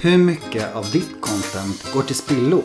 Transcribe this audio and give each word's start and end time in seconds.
Hur 0.00 0.18
mycket 0.18 0.74
av 0.74 0.90
ditt 0.90 1.20
content 1.20 1.92
går 1.94 2.02
till 2.02 2.14
spillo? 2.14 2.62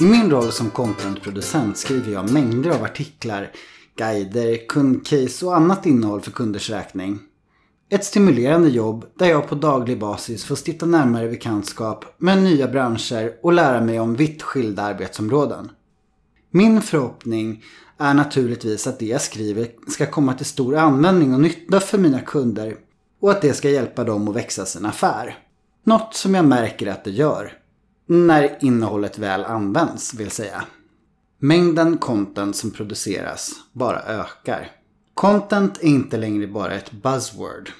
I 0.00 0.04
min 0.04 0.30
roll 0.30 0.52
som 0.52 0.70
contentproducent 0.70 1.76
skriver 1.76 2.12
jag 2.12 2.32
mängder 2.32 2.70
av 2.70 2.84
artiklar, 2.84 3.50
guider, 3.96 4.68
kundcase 4.68 5.46
och 5.46 5.56
annat 5.56 5.86
innehåll 5.86 6.20
för 6.20 6.30
kunders 6.30 6.70
räkning. 6.70 7.18
Ett 7.90 8.04
stimulerande 8.04 8.68
jobb 8.68 9.04
där 9.18 9.26
jag 9.26 9.48
på 9.48 9.54
daglig 9.54 9.98
basis 9.98 10.44
får 10.44 10.56
sitta 10.56 10.86
närmare 10.86 11.28
bekantskap 11.28 12.04
med 12.18 12.42
nya 12.42 12.68
branscher 12.68 13.32
och 13.42 13.52
lära 13.52 13.80
mig 13.80 14.00
om 14.00 14.14
vitt 14.14 14.42
skilda 14.42 14.82
arbetsområden. 14.82 15.70
Min 16.50 16.82
förhoppning 16.82 17.64
är 17.98 18.14
naturligtvis 18.14 18.86
att 18.86 18.98
det 18.98 19.06
jag 19.06 19.20
skriver 19.20 19.68
ska 19.88 20.06
komma 20.06 20.34
till 20.34 20.46
stor 20.46 20.76
användning 20.76 21.34
och 21.34 21.40
nytta 21.40 21.80
för 21.80 21.98
mina 21.98 22.20
kunder 22.20 22.76
och 23.20 23.30
att 23.30 23.42
det 23.42 23.54
ska 23.54 23.70
hjälpa 23.70 24.04
dem 24.04 24.28
att 24.28 24.36
växa 24.36 24.66
sin 24.66 24.86
affär. 24.86 25.36
Något 25.84 26.14
som 26.14 26.34
jag 26.34 26.44
märker 26.44 26.86
att 26.86 27.04
det 27.04 27.10
gör. 27.10 27.52
När 28.06 28.64
innehållet 28.64 29.18
väl 29.18 29.44
används 29.44 30.14
vill 30.14 30.30
säga. 30.30 30.64
Mängden 31.38 31.98
content 31.98 32.56
som 32.56 32.70
produceras 32.70 33.50
bara 33.72 34.02
ökar. 34.02 34.70
Content 35.14 35.78
är 35.78 35.86
inte 35.86 36.16
längre 36.16 36.46
bara 36.46 36.74
ett 36.74 36.92
buzzword. 36.92 37.70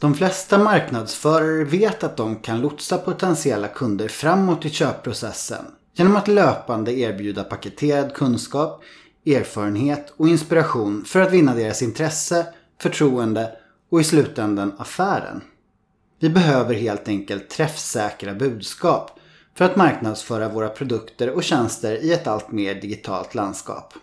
De 0.00 0.14
flesta 0.14 0.58
marknadsförare 0.58 1.64
vet 1.64 2.04
att 2.04 2.16
de 2.16 2.36
kan 2.36 2.60
lotsa 2.60 2.98
potentiella 2.98 3.68
kunder 3.68 4.08
framåt 4.08 4.64
i 4.64 4.70
köpprocessen 4.70 5.64
genom 5.94 6.16
att 6.16 6.28
löpande 6.28 6.92
erbjuda 6.92 7.44
paketerad 7.44 8.14
kunskap, 8.14 8.82
erfarenhet 9.26 10.12
och 10.16 10.28
inspiration 10.28 11.04
för 11.04 11.20
att 11.20 11.32
vinna 11.32 11.54
deras 11.54 11.82
intresse, 11.82 12.46
förtroende 12.80 13.50
och 13.90 14.00
i 14.00 14.04
slutändan 14.04 14.72
affären. 14.78 15.40
Vi 16.24 16.30
behöver 16.30 16.74
helt 16.74 17.08
enkelt 17.08 17.48
träffsäkra 17.48 18.34
budskap 18.34 19.10
för 19.54 19.64
att 19.64 19.76
marknadsföra 19.76 20.48
våra 20.48 20.68
produkter 20.68 21.30
och 21.30 21.42
tjänster 21.42 22.04
i 22.04 22.12
ett 22.12 22.26
allt 22.26 22.52
mer 22.52 22.74
digitalt 22.74 23.34
landskap. 23.34 23.94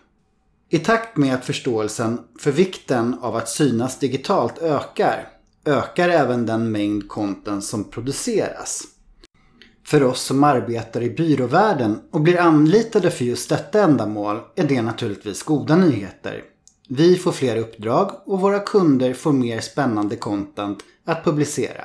I 0.68 0.78
takt 0.78 1.16
med 1.16 1.34
att 1.34 1.44
förståelsen 1.44 2.20
för 2.40 2.52
vikten 2.52 3.16
av 3.22 3.36
att 3.36 3.48
synas 3.48 3.98
digitalt 3.98 4.58
ökar, 4.58 5.28
ökar 5.64 6.08
även 6.08 6.46
den 6.46 6.72
mängd 6.72 7.08
content 7.08 7.64
som 7.64 7.84
produceras. 7.84 8.82
För 9.86 10.02
oss 10.02 10.22
som 10.22 10.44
arbetar 10.44 11.02
i 11.02 11.10
byråvärlden 11.10 12.00
och 12.10 12.20
blir 12.20 12.40
anlitade 12.40 13.10
för 13.10 13.24
just 13.24 13.48
detta 13.48 13.82
ändamål 13.82 14.40
är 14.56 14.64
det 14.64 14.82
naturligtvis 14.82 15.42
goda 15.42 15.76
nyheter. 15.76 16.42
Vi 16.88 17.16
får 17.16 17.32
fler 17.32 17.56
uppdrag 17.56 18.10
och 18.24 18.40
våra 18.40 18.58
kunder 18.58 19.14
får 19.14 19.32
mer 19.32 19.60
spännande 19.60 20.16
content 20.16 20.78
att 21.04 21.24
publicera. 21.24 21.84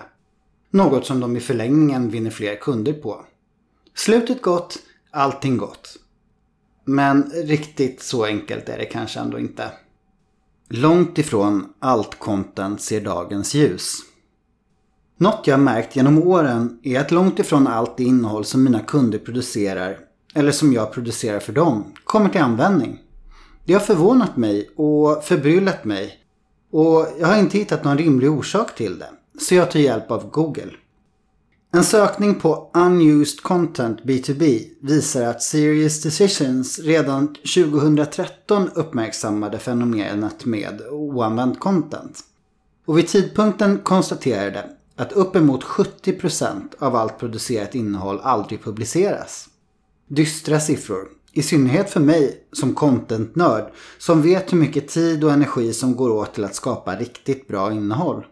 Något 0.77 1.05
som 1.05 1.19
de 1.19 1.37
i 1.37 1.39
förlängningen 1.39 2.09
vinner 2.09 2.29
fler 2.31 2.55
kunder 2.55 2.93
på. 2.93 3.25
Slutet 3.95 4.41
gott, 4.41 4.79
allting 5.11 5.57
gott. 5.57 5.97
Men 6.85 7.31
riktigt 7.31 8.01
så 8.01 8.25
enkelt 8.25 8.69
är 8.69 8.77
det 8.77 8.85
kanske 8.85 9.19
ändå 9.19 9.39
inte. 9.39 9.71
Långt 10.69 11.17
ifrån 11.17 11.73
allt 11.79 12.19
content 12.19 12.81
ser 12.81 13.01
dagens 13.01 13.53
ljus. 13.53 13.93
Något 15.17 15.47
jag 15.47 15.59
märkt 15.59 15.95
genom 15.95 16.23
åren 16.23 16.79
är 16.83 16.99
att 16.99 17.11
långt 17.11 17.39
ifrån 17.39 17.67
allt 17.67 17.97
det 17.97 18.03
innehåll 18.03 18.45
som 18.45 18.63
mina 18.63 18.79
kunder 18.79 19.19
producerar, 19.19 19.99
eller 20.33 20.51
som 20.51 20.73
jag 20.73 20.93
producerar 20.93 21.39
för 21.39 21.53
dem, 21.53 21.93
kommer 22.03 22.29
till 22.29 22.41
användning. 22.41 22.99
Det 23.65 23.73
har 23.73 23.81
förvånat 23.81 24.37
mig 24.37 24.69
och 24.75 25.23
förbryllat 25.23 25.85
mig 25.85 26.19
och 26.71 27.07
jag 27.19 27.27
har 27.27 27.39
inte 27.39 27.57
hittat 27.57 27.83
någon 27.83 27.97
rimlig 27.97 28.31
orsak 28.31 28.75
till 28.75 28.99
det. 28.99 29.09
Så 29.39 29.55
jag 29.55 29.71
tar 29.71 29.79
hjälp 29.79 30.11
av 30.11 30.29
Google. 30.29 30.71
En 31.73 31.83
sökning 31.83 32.35
på 32.35 32.71
Unused 32.73 33.41
Content 33.41 34.03
B2B 34.03 34.63
visar 34.79 35.23
att 35.23 35.43
Serious 35.43 36.01
Decisions 36.01 36.79
redan 36.79 37.35
2013 37.55 38.69
uppmärksammade 38.75 39.59
fenomenet 39.59 40.45
med 40.45 40.81
oanvänt 40.89 41.59
content. 41.59 42.19
Och 42.85 42.97
vid 42.97 43.07
tidpunkten 43.07 43.77
konstaterade 43.77 44.69
att 44.95 45.11
uppemot 45.11 45.63
70% 45.63 46.61
av 46.79 46.95
allt 46.95 47.19
producerat 47.19 47.75
innehåll 47.75 48.19
aldrig 48.23 48.63
publiceras. 48.63 49.49
Dystra 50.07 50.59
siffror, 50.59 51.07
i 51.31 51.41
synnerhet 51.41 51.89
för 51.89 51.99
mig 51.99 52.43
som 52.53 52.73
contentnörd 52.73 53.71
som 53.97 54.21
vet 54.21 54.53
hur 54.53 54.57
mycket 54.57 54.87
tid 54.87 55.23
och 55.23 55.31
energi 55.31 55.73
som 55.73 55.95
går 55.95 56.09
åt 56.09 56.33
till 56.33 56.45
att 56.45 56.55
skapa 56.55 56.95
riktigt 56.95 57.47
bra 57.47 57.71
innehåll. 57.71 58.25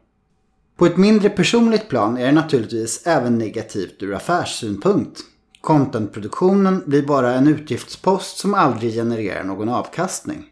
På 0.78 0.86
ett 0.86 0.98
mindre 0.98 1.30
personligt 1.30 1.90
plan 1.90 2.18
är 2.18 2.26
det 2.26 2.32
naturligtvis 2.32 3.08
även 3.08 3.38
negativt 3.38 4.04
ur 4.04 4.14
affärssynpunkt. 4.14 5.20
Contentproduktionen 5.62 6.84
blir 6.86 7.06
bara 7.06 7.34
en 7.34 7.48
utgiftspost 7.48 8.38
som 8.38 8.54
aldrig 8.54 8.94
genererar 8.94 9.44
någon 9.44 9.70
avkastning. 9.70 10.46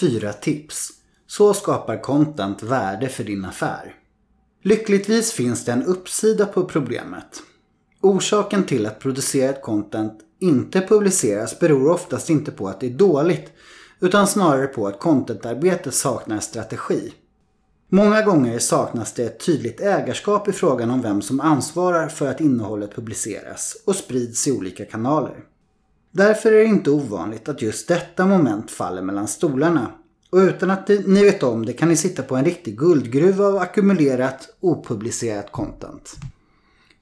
Fyra 0.00 0.32
tips. 0.32 0.90
Så 1.26 1.54
skapar 1.54 2.02
content 2.02 2.62
värde 2.62 3.08
för 3.08 3.24
din 3.24 3.44
affär. 3.44 3.94
Lyckligtvis 4.62 5.32
finns 5.32 5.64
det 5.64 5.72
en 5.72 5.82
uppsida 5.82 6.46
på 6.46 6.64
problemet. 6.64 7.42
Orsaken 8.00 8.64
till 8.64 8.86
att 8.86 8.98
producerat 8.98 9.62
content 9.62 10.18
inte 10.40 10.80
publiceras 10.80 11.58
beror 11.58 11.90
oftast 11.90 12.30
inte 12.30 12.50
på 12.50 12.68
att 12.68 12.80
det 12.80 12.86
är 12.86 12.90
dåligt 12.90 13.52
utan 14.00 14.26
snarare 14.26 14.66
på 14.66 14.86
att 14.86 14.98
contentarbetet 14.98 15.94
saknar 15.94 16.40
strategi. 16.40 17.12
Många 17.88 18.22
gånger 18.22 18.58
saknas 18.58 19.12
det 19.12 19.24
ett 19.24 19.46
tydligt 19.46 19.80
ägarskap 19.80 20.48
i 20.48 20.52
frågan 20.52 20.90
om 20.90 21.02
vem 21.02 21.22
som 21.22 21.40
ansvarar 21.40 22.08
för 22.08 22.28
att 22.28 22.40
innehållet 22.40 22.94
publiceras 22.94 23.76
och 23.84 23.96
sprids 23.96 24.48
i 24.48 24.52
olika 24.52 24.84
kanaler. 24.84 25.36
Därför 26.10 26.52
är 26.52 26.58
det 26.58 26.64
inte 26.64 26.90
ovanligt 26.90 27.48
att 27.48 27.62
just 27.62 27.88
detta 27.88 28.26
moment 28.26 28.70
faller 28.70 29.02
mellan 29.02 29.28
stolarna 29.28 29.90
och 30.30 30.38
utan 30.38 30.70
att 30.70 30.88
ni 30.88 31.24
vet 31.24 31.42
om 31.42 31.66
det 31.66 31.72
kan 31.72 31.88
ni 31.88 31.96
sitta 31.96 32.22
på 32.22 32.36
en 32.36 32.44
riktig 32.44 32.78
guldgruva 32.78 33.46
av 33.46 33.56
ackumulerat 33.56 34.48
opublicerat 34.60 35.52
content. 35.52 36.16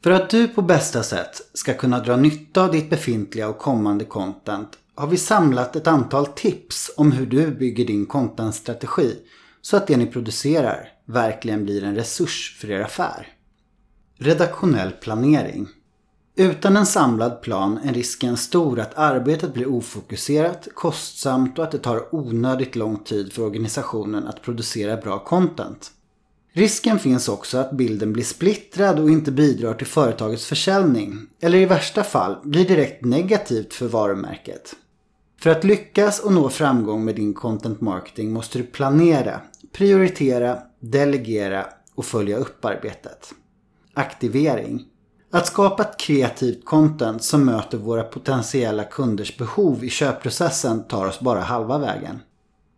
För 0.02 0.10
att 0.10 0.30
du 0.30 0.48
på 0.48 0.62
bästa 0.62 1.02
sätt 1.02 1.50
ska 1.54 1.74
kunna 1.74 2.00
dra 2.00 2.16
nytta 2.16 2.62
av 2.62 2.72
ditt 2.72 2.90
befintliga 2.90 3.48
och 3.48 3.58
kommande 3.58 4.04
content 4.04 4.68
har 4.94 5.06
vi 5.06 5.16
samlat 5.16 5.76
ett 5.76 5.86
antal 5.86 6.26
tips 6.26 6.90
om 6.96 7.12
hur 7.12 7.26
du 7.26 7.50
bygger 7.50 7.84
din 7.84 8.06
contentstrategi 8.06 9.16
så 9.64 9.76
att 9.76 9.86
det 9.86 9.96
ni 9.96 10.06
producerar 10.06 10.88
verkligen 11.04 11.64
blir 11.64 11.84
en 11.84 11.94
resurs 11.94 12.56
för 12.60 12.70
er 12.70 12.80
affär. 12.80 13.28
Redaktionell 14.18 14.90
planering. 14.90 15.68
Utan 16.36 16.76
en 16.76 16.86
samlad 16.86 17.42
plan 17.42 17.78
är 17.84 17.92
risken 17.92 18.36
stor 18.36 18.80
att 18.80 18.98
arbetet 18.98 19.54
blir 19.54 19.68
ofokuserat, 19.68 20.68
kostsamt 20.74 21.58
och 21.58 21.64
att 21.64 21.70
det 21.70 21.78
tar 21.78 22.14
onödigt 22.14 22.76
lång 22.76 22.96
tid 22.98 23.32
för 23.32 23.42
organisationen 23.42 24.26
att 24.26 24.42
producera 24.42 24.96
bra 24.96 25.18
content. 25.18 25.90
Risken 26.52 26.98
finns 26.98 27.28
också 27.28 27.58
att 27.58 27.72
bilden 27.72 28.12
blir 28.12 28.24
splittrad 28.24 28.98
och 28.98 29.10
inte 29.10 29.32
bidrar 29.32 29.74
till 29.74 29.86
företagets 29.86 30.46
försäljning, 30.46 31.26
eller 31.40 31.58
i 31.58 31.66
värsta 31.66 32.04
fall 32.04 32.36
blir 32.42 32.68
direkt 32.68 33.04
negativt 33.04 33.74
för 33.74 33.88
varumärket. 33.88 34.76
För 35.40 35.50
att 35.50 35.64
lyckas 35.64 36.20
och 36.20 36.32
nå 36.32 36.48
framgång 36.48 37.04
med 37.04 37.16
din 37.16 37.34
content 37.34 37.80
marketing 37.80 38.32
måste 38.32 38.58
du 38.58 38.64
planera, 38.64 39.40
prioritera, 39.74 40.58
delegera 40.80 41.66
och 41.94 42.04
följa 42.04 42.36
upp 42.36 42.64
arbetet. 42.64 43.34
Aktivering. 43.94 44.84
Att 45.30 45.46
skapa 45.46 45.82
ett 45.82 45.96
kreativt 45.98 46.64
content 46.64 47.24
som 47.24 47.44
möter 47.44 47.78
våra 47.78 48.02
potentiella 48.02 48.84
kunders 48.84 49.36
behov 49.36 49.84
i 49.84 49.90
köpprocessen 49.90 50.84
tar 50.88 51.06
oss 51.06 51.20
bara 51.20 51.40
halva 51.40 51.78
vägen. 51.78 52.20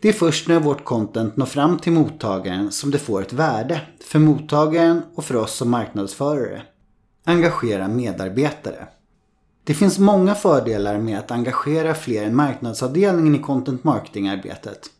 Det 0.00 0.08
är 0.08 0.12
först 0.12 0.48
när 0.48 0.60
vårt 0.60 0.84
content 0.84 1.36
når 1.36 1.46
fram 1.46 1.78
till 1.78 1.92
mottagaren 1.92 2.72
som 2.72 2.90
det 2.90 2.98
får 2.98 3.22
ett 3.22 3.32
värde 3.32 3.80
för 4.04 4.18
mottagaren 4.18 5.02
och 5.14 5.24
för 5.24 5.36
oss 5.36 5.56
som 5.56 5.70
marknadsförare. 5.70 6.62
Engagera 7.24 7.88
medarbetare. 7.88 8.86
Det 9.64 9.74
finns 9.74 9.98
många 9.98 10.34
fördelar 10.34 10.98
med 10.98 11.18
att 11.18 11.30
engagera 11.30 11.94
fler 11.94 12.24
än 12.24 12.36
marknadsavdelningen 12.36 13.34
i 13.34 13.38
content 13.38 13.84
marketing-arbetet. 13.84 14.90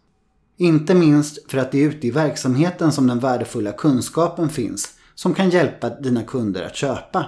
Inte 0.57 0.95
minst 0.95 1.51
för 1.51 1.59
att 1.59 1.73
det 1.73 1.85
är 1.85 1.89
ute 1.89 2.07
i 2.07 2.11
verksamheten 2.11 2.93
som 2.93 3.07
den 3.07 3.19
värdefulla 3.19 3.73
kunskapen 3.73 4.49
finns 4.49 4.89
som 5.15 5.35
kan 5.35 5.51
hjälpa 5.51 5.91
dina 5.91 6.23
kunder 6.23 6.63
att 6.63 6.77
köpa. 6.77 7.27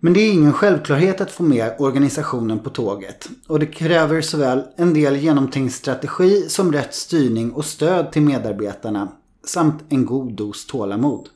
Men 0.00 0.12
det 0.12 0.20
är 0.20 0.32
ingen 0.32 0.52
självklarhet 0.52 1.20
att 1.20 1.30
få 1.30 1.42
med 1.42 1.74
organisationen 1.78 2.58
på 2.58 2.70
tåget 2.70 3.28
och 3.46 3.58
det 3.58 3.66
kräver 3.66 4.20
såväl 4.20 4.62
en 4.76 4.94
del 4.94 5.16
genomtänkt 5.16 5.74
strategi 5.74 6.48
som 6.48 6.72
rätt 6.72 6.94
styrning 6.94 7.52
och 7.52 7.64
stöd 7.64 8.12
till 8.12 8.22
medarbetarna 8.22 9.08
samt 9.44 9.84
en 9.88 10.06
god 10.06 10.32
dos 10.32 10.66
tålamod. 10.66 11.28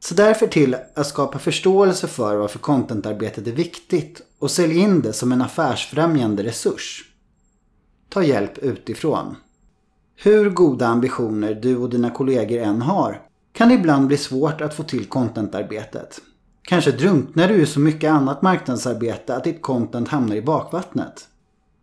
Så 0.00 0.14
därför 0.14 0.46
till 0.46 0.76
att 0.94 1.06
skapa 1.06 1.38
förståelse 1.38 2.06
för 2.06 2.36
varför 2.36 2.58
contentarbetet 2.58 3.46
är 3.46 3.52
viktigt 3.52 4.22
och 4.38 4.50
sälj 4.50 4.78
in 4.78 5.00
det 5.00 5.12
som 5.12 5.32
en 5.32 5.42
affärsfrämjande 5.42 6.42
resurs. 6.42 7.04
Ta 8.08 8.22
hjälp 8.22 8.58
utifrån. 8.58 9.36
Hur 10.20 10.50
goda 10.50 10.86
ambitioner 10.86 11.54
du 11.54 11.76
och 11.76 11.90
dina 11.90 12.10
kollegor 12.10 12.58
än 12.58 12.82
har 12.82 13.22
kan 13.52 13.68
det 13.68 13.74
ibland 13.74 14.06
bli 14.06 14.16
svårt 14.16 14.60
att 14.60 14.74
få 14.74 14.82
till 14.82 15.04
contentarbetet. 15.04 16.20
Kanske 16.62 16.90
drunknar 16.90 17.48
du 17.48 17.54
i 17.54 17.66
så 17.66 17.80
mycket 17.80 18.10
annat 18.10 18.42
marknadsarbete 18.42 19.36
att 19.36 19.44
ditt 19.44 19.62
content 19.62 20.08
hamnar 20.08 20.36
i 20.36 20.42
bakvattnet. 20.42 21.28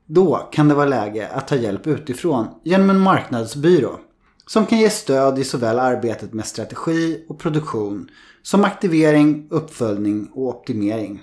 Då 0.06 0.50
kan 0.52 0.68
det 0.68 0.76
vara 0.76 0.86
läge 0.86 1.28
att 1.28 1.48
ta 1.48 1.56
hjälp 1.56 1.88
utifrån 1.88 2.48
genom 2.64 2.90
en 2.90 3.00
marknadsbyrå 3.00 4.00
som 4.48 4.66
kan 4.66 4.80
ge 4.80 4.90
stöd 4.90 5.40
i 5.40 5.44
såväl 5.44 5.80
arbetet 5.80 6.34
med 6.34 6.46
strategi 6.46 7.26
och 7.30 7.40
produktion 7.40 8.10
som 8.44 8.64
aktivering, 8.64 9.48
uppföljning 9.50 10.30
och 10.34 10.48
optimering. 10.48 11.22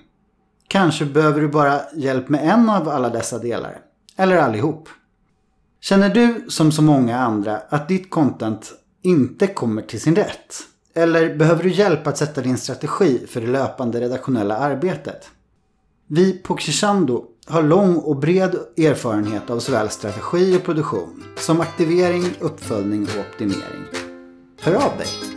Kanske 0.69 1.05
behöver 1.05 1.41
du 1.41 1.49
bara 1.49 1.81
hjälp 1.95 2.29
med 2.29 2.49
en 2.49 2.71
av 2.71 2.89
alla 2.89 3.09
dessa 3.09 3.39
delar. 3.39 3.79
Eller 4.17 4.37
allihop. 4.37 4.89
Känner 5.85 6.09
du 6.09 6.45
som 6.49 6.73
så 6.73 6.83
många 6.83 7.19
andra 7.19 7.57
att 7.69 7.89
ditt 7.89 8.11
content 8.11 8.73
inte 9.03 9.47
kommer 9.47 9.83
till 9.83 10.01
sin 10.01 10.17
rätt? 10.17 10.55
Eller 10.95 11.37
behöver 11.37 11.63
du 11.63 11.71
hjälp 11.71 12.07
att 12.07 12.19
sätta 12.19 12.41
din 12.41 12.59
strategi 12.59 13.27
för 13.29 13.41
det 13.41 13.47
löpande 13.47 14.01
redaktionella 14.01 14.57
arbetet? 14.57 15.31
Vi 16.09 16.33
på 16.33 16.55
Crescendo 16.55 17.25
har 17.47 17.63
lång 17.63 17.97
och 17.97 18.17
bred 18.17 18.57
erfarenhet 18.77 19.51
av 19.51 19.59
såväl 19.59 19.91
strategi 19.91 20.57
och 20.57 20.65
produktion 20.65 21.25
som 21.37 21.61
aktivering, 21.61 22.25
uppföljning 22.41 23.03
och 23.03 23.21
optimering. 23.21 23.85
Hör 24.61 24.75
av 24.75 24.99
dig! 24.99 25.32